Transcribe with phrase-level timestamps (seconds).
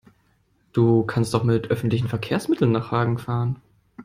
[0.73, 3.61] Du kannst doch mit öffentlichen Verkehrsmitteln nach Hagen fahren